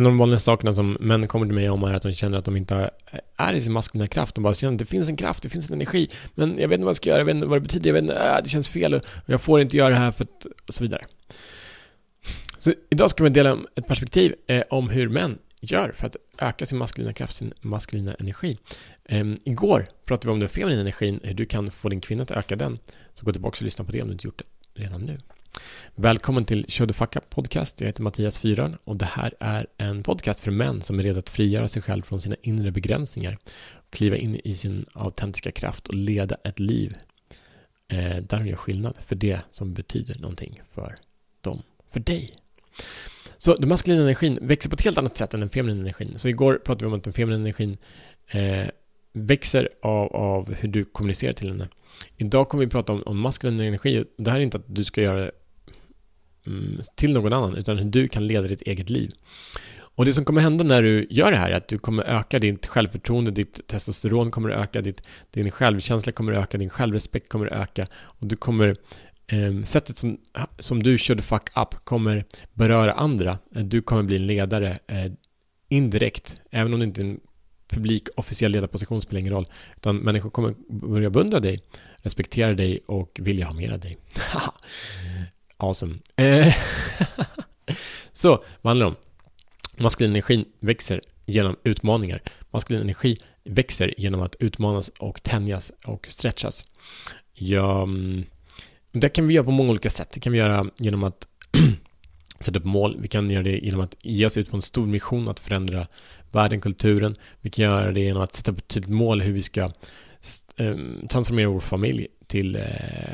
[0.00, 2.38] En av de vanligaste sakerna som män kommer till mig om är att de känner
[2.38, 2.90] att de inte
[3.36, 4.34] är i sin maskulina kraft.
[4.34, 6.76] De bara känner att det finns en kraft, det finns en energi, men jag vet
[6.76, 8.42] inte vad jag ska göra, jag vet inte vad det betyder, jag vet inte, äh,
[8.42, 11.04] det känns fel och jag får inte göra det här för att, och så vidare.
[12.58, 16.66] Så idag ska vi dela ett perspektiv eh, om hur män gör för att öka
[16.66, 18.58] sin maskulina kraft, sin maskulina energi.
[19.04, 22.30] Ehm, igår pratade vi om den feminina energin, hur du kan få din kvinna att
[22.30, 22.78] öka den.
[23.12, 24.42] Så gå tillbaka och lyssna på det om du inte gjort
[24.74, 25.18] det redan nu.
[25.94, 27.80] Välkommen till Show the Fuck Up Podcast.
[27.80, 31.18] Jag heter Mattias Fyran och det här är en podcast för män som är redo
[31.18, 33.38] att frigöra sig själv från sina inre begränsningar.
[33.90, 36.96] Kliva in i sin autentiska kraft och leda ett liv
[37.88, 40.94] eh, där de gör skillnad för det som betyder någonting för
[41.40, 42.30] dem, för dig.
[43.36, 46.18] Så den maskulina energin växer på ett helt annat sätt än den feminina energin.
[46.18, 47.76] Så igår pratade vi om att den feminina energin
[48.30, 48.66] eh,
[49.12, 51.68] växer av, av hur du kommunicerar till henne.
[52.16, 54.04] Idag kommer vi prata om, om maskulin energi.
[54.16, 55.30] Det här är inte att du ska göra det
[56.46, 59.12] Mm, till någon annan, utan hur du kan leda ditt eget liv.
[59.94, 62.38] Och det som kommer hända när du gör det här är att du kommer öka
[62.38, 67.86] ditt självförtroende, ditt testosteron kommer öka, ditt, din självkänsla kommer öka, din självrespekt kommer öka
[67.94, 68.76] och du kommer
[69.26, 70.18] eh, sättet som,
[70.58, 73.38] som du körde fuck up kommer beröra andra.
[73.50, 75.12] Du kommer bli en ledare eh,
[75.68, 77.20] indirekt, även om det inte är en
[77.68, 79.46] publik officiell ledarposition spelar ingen roll.
[79.76, 81.60] Utan människor kommer börja beundra dig,
[81.96, 83.98] respektera dig och vilja ha mer av dig.
[85.60, 85.94] awesome.
[86.16, 86.54] Eh,
[88.12, 88.96] så, vad handlar det om?
[89.82, 92.22] Maskulin energi växer genom utmaningar.
[92.50, 96.64] Maskulin energi växer genom att utmanas och tänjas och stretchas.
[97.34, 98.24] Ja, mm,
[98.92, 100.08] det kan vi göra på många olika sätt.
[100.12, 101.26] Det kan vi göra genom att
[102.40, 102.96] sätta upp mål.
[103.00, 105.86] Vi kan göra det genom att ge oss ut på en stor mission att förändra
[106.32, 107.16] världen, kulturen.
[107.40, 109.70] Vi kan göra det genom att sätta upp ett tydligt mål hur vi ska
[110.56, 110.76] eh,
[111.08, 112.62] transformera vår familj till eh,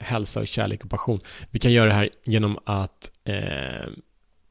[0.00, 1.20] hälsa och kärlek och passion.
[1.50, 3.88] Vi kan göra det här genom att eh,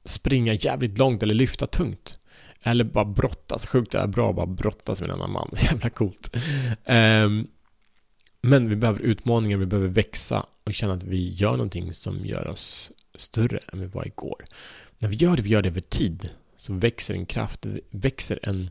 [0.06, 2.20] springa jävligt långt eller lyfta tungt.
[2.64, 6.36] Eller bara brottas, sjukt är bra att bara brottas med en annan man, jävla coolt.
[6.86, 7.48] Um,
[8.42, 12.48] men vi behöver utmaningar, vi behöver växa och känna att vi gör någonting som gör
[12.48, 14.46] oss större än vi var igår.
[15.00, 18.70] När vi gör det, vi gör det över tid, så växer en kraft, växer en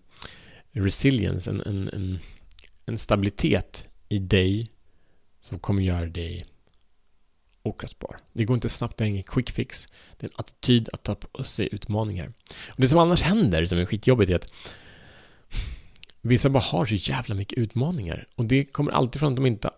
[0.72, 2.18] resilience, en, en, en,
[2.86, 4.70] en stabilitet i dig
[5.46, 6.46] som kommer göra dig
[7.62, 8.16] okrossbar.
[8.32, 9.88] Det går inte snabbt, det är ingen quick fix.
[10.16, 12.32] Det är en attityd att ta på sig utmaningar.
[12.68, 14.48] Och det som annars händer, som är skitjobbigt, är att
[16.20, 18.28] vissa bara har så jävla mycket utmaningar.
[18.34, 19.70] Och det kommer alltid från att de inte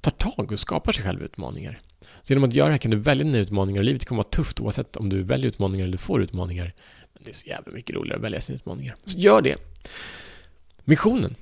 [0.00, 1.80] tar tag och skapar sig själva utmaningar.
[2.22, 4.30] Så genom att göra det här kan du välja dina utmaningar och livet kommer vara
[4.30, 6.74] tufft oavsett om du väljer utmaningar eller får utmaningar.
[7.12, 8.96] Men det är så jävla mycket roligare att välja sina utmaningar.
[9.04, 9.56] Så gör det.
[10.84, 11.36] Missionen,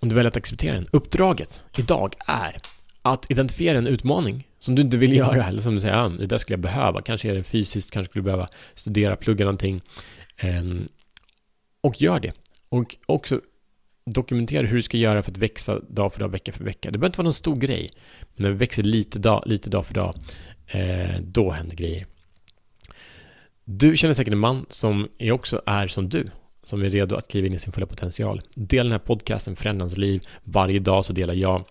[0.00, 2.60] om du väljer att acceptera den, uppdraget idag är
[3.02, 6.26] att identifiera en utmaning som du inte vill göra eller som du säger, ah, det
[6.26, 7.02] där skulle jag behöva.
[7.02, 9.80] Kanske är det fysiskt, kanske skulle du behöva studera, plugga någonting.
[10.36, 10.86] Ehm,
[11.80, 12.32] och gör det.
[12.68, 13.40] Och också
[14.06, 16.90] dokumentera hur du ska göra för att växa dag för dag, vecka för vecka.
[16.90, 17.90] Det behöver inte vara någon stor grej.
[18.34, 20.14] Men när vi växer lite dag, lite dag för dag,
[20.66, 22.06] eh, då händer grejer.
[23.64, 26.30] Du känner säkert en man som också är som du,
[26.66, 28.42] som är redo att kliva in i sin fulla potential.
[28.54, 30.22] Dela den här podcasten, förändra liv.
[30.44, 31.64] Varje dag så delar jag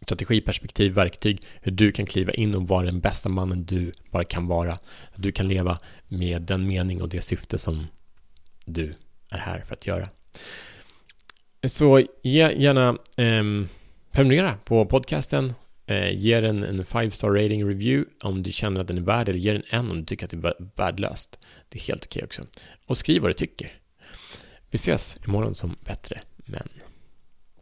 [0.00, 4.46] strategiperspektiv, verktyg, hur du kan kliva in och vara den bästa mannen du bara kan
[4.46, 4.78] vara.
[5.16, 5.78] Du kan leva
[6.08, 7.86] med den mening och det syfte som
[8.64, 8.94] du
[9.30, 10.08] är här för att göra.
[11.66, 13.68] Så ge gärna eh,
[14.10, 15.54] prenumerera på podcasten.
[15.86, 19.38] Eh, ge den en 5-star rating review om du känner att den är värd eller
[19.38, 21.38] ge den en om du tycker att det är värdelöst.
[21.68, 22.42] Det är helt okej okay också.
[22.86, 23.81] Och skriv vad du tycker.
[24.72, 26.68] Vi ses imorgon som bättre män.